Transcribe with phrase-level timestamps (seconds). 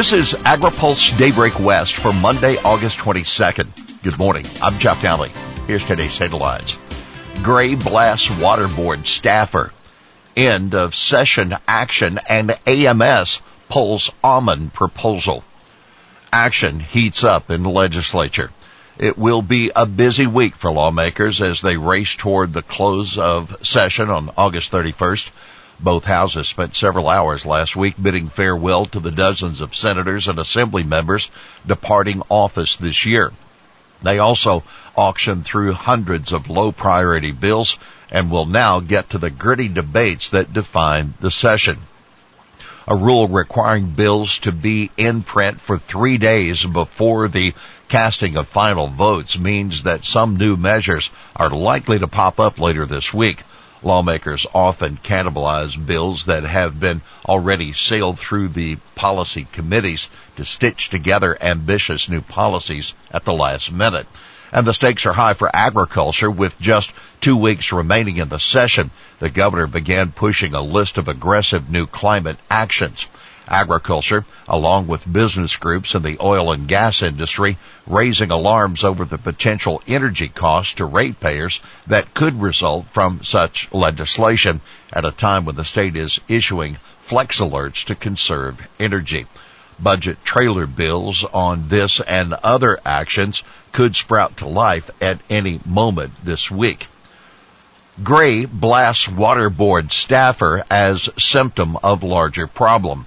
[0.00, 4.02] This is AgriPulse Daybreak West for Monday, August 22nd.
[4.02, 4.46] Good morning.
[4.62, 5.28] I'm Jeff Daly.
[5.66, 6.78] Here's today's headlines.
[7.42, 9.74] Gray blasts water board staffer.
[10.34, 15.44] End of session action and AMS pulls almond proposal.
[16.32, 18.50] Action heats up in the legislature.
[18.96, 23.54] It will be a busy week for lawmakers as they race toward the close of
[23.66, 25.28] session on August 31st.
[25.82, 30.38] Both houses spent several hours last week bidding farewell to the dozens of senators and
[30.38, 31.30] assembly members
[31.66, 33.32] departing office this year.
[34.02, 34.62] They also
[34.94, 37.78] auctioned through hundreds of low priority bills
[38.10, 41.80] and will now get to the gritty debates that define the session.
[42.86, 47.54] A rule requiring bills to be in print for three days before the
[47.88, 52.86] casting of final votes means that some new measures are likely to pop up later
[52.86, 53.44] this week.
[53.82, 60.90] Lawmakers often cannibalize bills that have been already sailed through the policy committees to stitch
[60.90, 64.06] together ambitious new policies at the last minute.
[64.52, 68.90] And the stakes are high for agriculture with just two weeks remaining in the session.
[69.18, 73.06] The governor began pushing a list of aggressive new climate actions
[73.50, 79.18] agriculture, along with business groups in the oil and gas industry, raising alarms over the
[79.18, 84.60] potential energy costs to ratepayers that could result from such legislation
[84.92, 89.26] at a time when the state is issuing flex alerts to conserve energy.
[89.80, 96.12] Budget trailer bills on this and other actions could sprout to life at any moment
[96.22, 96.86] this week.
[98.02, 103.06] Gray blasts water board staffer as symptom of larger problem.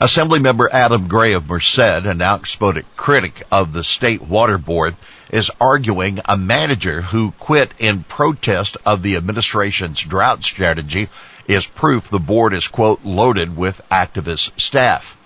[0.00, 4.94] Assemblymember Adam Gray of Merced, an outspoken critic of the state water board,
[5.28, 11.08] is arguing a manager who quit in protest of the administration's drought strategy
[11.48, 15.16] is proof the board is quote loaded with activist staff.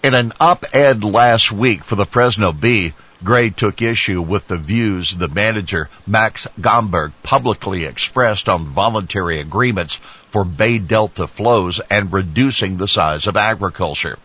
[0.00, 2.92] In an op-ed last week for the Fresno Bee,
[3.22, 10.00] Gray took issue with the views the manager, Max Gomberg, publicly expressed on voluntary agreements
[10.30, 14.18] for Bay Delta flows and reducing the size of agriculture.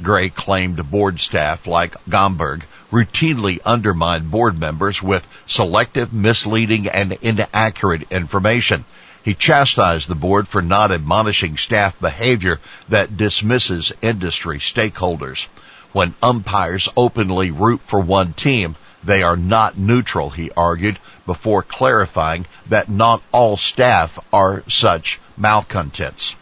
[0.00, 2.62] Gray claimed board staff like Gomberg
[2.92, 8.84] routinely undermined board members with selective, misleading, and inaccurate information.
[9.24, 15.46] He chastised the board for not admonishing staff behavior that dismisses industry stakeholders.
[15.96, 22.44] When umpires openly root for one team, they are not neutral, he argued, before clarifying
[22.68, 26.36] that not all staff are such malcontents.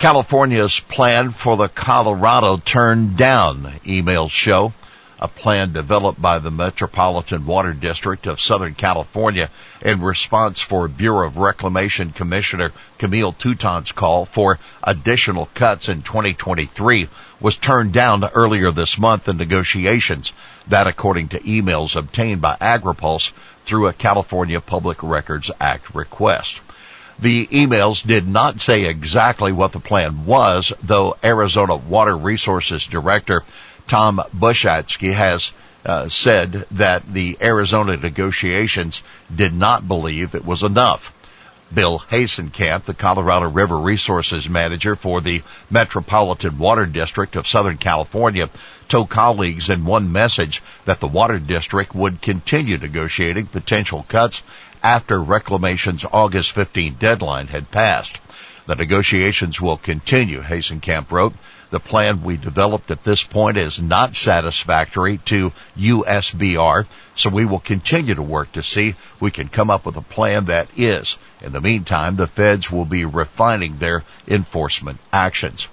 [0.00, 4.72] California's plan for the Colorado turned down, emails show
[5.18, 9.48] a plan developed by the Metropolitan Water District of Southern California
[9.80, 17.08] in response for Bureau of Reclamation Commissioner Camille Touton's call for additional cuts in 2023
[17.40, 20.32] was turned down earlier this month in negotiations.
[20.68, 23.32] That according to emails obtained by AgriPulse
[23.64, 26.60] through a California Public Records Act request.
[27.18, 33.42] The emails did not say exactly what the plan was, though Arizona Water Resources Director
[33.86, 35.52] Tom Buschatzke has
[35.84, 39.02] uh, said that the Arizona negotiations
[39.34, 41.12] did not believe it was enough.
[41.72, 48.48] Bill Hasencamp, the Colorado River Resources Manager for the Metropolitan Water District of Southern California,
[48.88, 54.42] told colleagues in one message that the Water District would continue negotiating potential cuts
[54.82, 58.20] after Reclamation's August 15 deadline had passed.
[58.66, 61.34] The negotiations will continue, Hasencamp wrote.
[61.70, 67.58] The plan we developed at this point is not satisfactory to USBR, so we will
[67.58, 71.18] continue to work to see we can come up with a plan that is.
[71.40, 75.66] In the meantime, the feds will be refining their enforcement actions.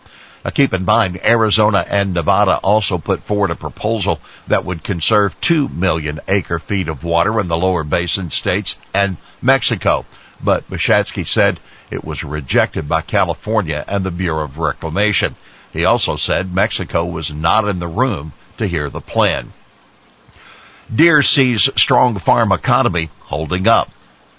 [0.44, 5.40] Now keep in mind, Arizona and Nevada also put forward a proposal that would conserve
[5.42, 10.06] 2 million acre feet of water in the lower basin states and Mexico.
[10.44, 11.59] But Buschatzke said
[11.90, 15.36] it was rejected by California and the Bureau of Reclamation.
[15.73, 19.52] He also said Mexico was not in the room to hear the plan.
[20.93, 23.90] Deere sees strong farm economy holding up.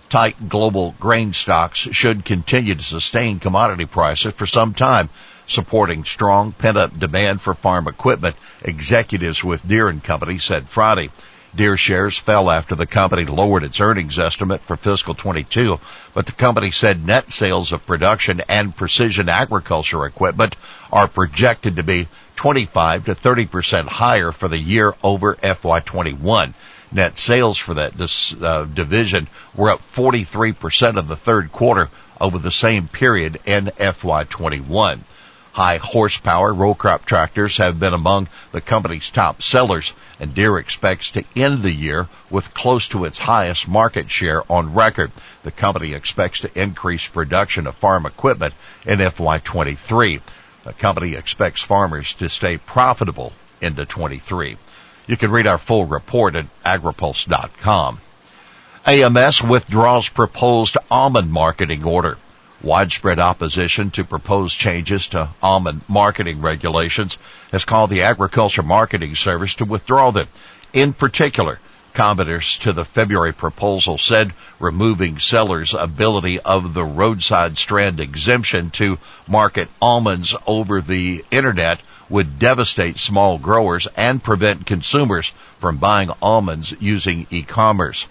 [0.08, 5.08] Tight global grain stocks should continue to sustain commodity prices for some time,
[5.48, 11.10] supporting strong pent-up demand for farm equipment, executives with Deere and Company said Friday.
[11.56, 15.78] Deere shares fell after the company lowered its earnings estimate for fiscal 22,
[16.12, 20.56] but the company said net sales of production and precision agriculture equipment
[20.92, 26.54] are projected to be 25 to 30% higher for the year over FY21.
[26.90, 31.88] Net sales for that this, uh, division were up 43% in the third quarter
[32.20, 35.00] over the same period in FY21.
[35.54, 41.12] High horsepower row crop tractors have been among the company's top sellers, and Deere expects
[41.12, 45.12] to end the year with close to its highest market share on record.
[45.44, 48.52] The company expects to increase production of farm equipment
[48.84, 50.22] in FY23.
[50.64, 54.56] The company expects farmers to stay profitable into 23.
[55.06, 58.00] You can read our full report at agripulse.com.
[58.86, 62.18] AMS withdraws proposed almond marketing order
[62.64, 67.18] widespread opposition to proposed changes to almond marketing regulations
[67.52, 70.26] has called the Agriculture Marketing Service to withdraw them.
[70.72, 71.60] In particular,
[71.94, 78.98] commenters to the February proposal said removing sellers' ability of the roadside strand exemption to
[79.28, 85.30] market almonds over the internet would devastate small growers and prevent consumers
[85.60, 88.06] from buying almonds using e-commerce.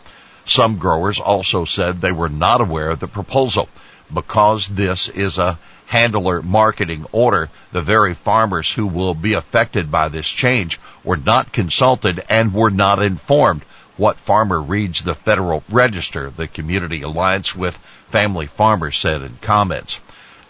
[0.45, 3.67] Some growers also said they were not aware of the proposal
[4.11, 10.09] because this is a handler marketing order, the very farmers who will be affected by
[10.09, 13.63] this change were not consulted and were not informed.
[13.95, 17.77] What farmer reads the Federal Register, the Community Alliance with
[18.09, 19.99] Family Farmers said in comments.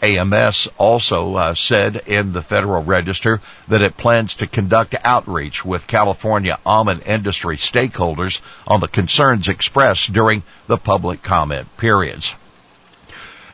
[0.02, 3.40] AMS also uh, said in the Federal Register
[3.70, 10.12] that it plans to conduct outreach with California almond industry stakeholders on the concerns expressed
[10.12, 12.36] during the public comment periods.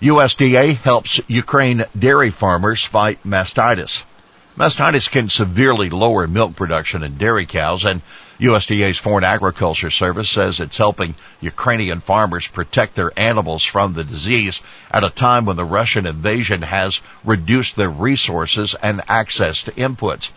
[0.01, 4.03] USDA helps Ukraine dairy farmers fight mastitis.
[4.57, 8.01] Mastitis can severely lower milk production in dairy cows and
[8.39, 14.61] USDA's Foreign Agriculture Service says it's helping Ukrainian farmers protect their animals from the disease
[14.89, 20.29] at a time when the Russian invasion has reduced their resources and access to inputs.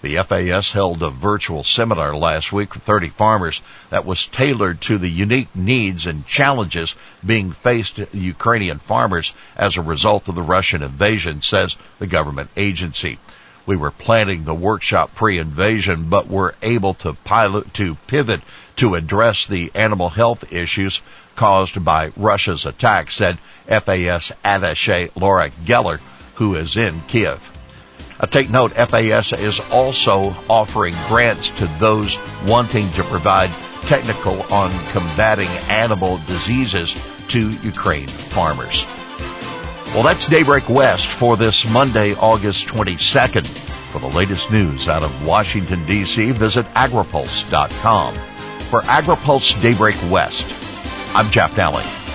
[0.00, 3.60] The FAS held a virtual seminar last week for 30 farmers
[3.90, 6.94] that was tailored to the unique needs and challenges
[7.26, 13.18] being faced Ukrainian farmers as a result of the Russian invasion, says the government agency.
[13.66, 18.42] We were planning the workshop pre-invasion, but were able to pilot, to pivot
[18.76, 21.02] to address the animal health issues
[21.34, 25.98] caused by Russia's attack, said FAS attache Laura Geller,
[26.36, 27.57] who is in Kiev.
[28.20, 33.50] Uh, take note, FAS is also offering grants to those wanting to provide
[33.86, 36.94] technical on combating animal diseases
[37.28, 38.84] to Ukraine farmers.
[39.94, 43.46] Well, that's Daybreak West for this Monday, August 22nd.
[43.46, 48.14] For the latest news out of Washington, D.C., visit agripulse.com.
[48.14, 50.46] For AgriPulse Daybreak West,
[51.16, 52.07] I'm Jeff Daly.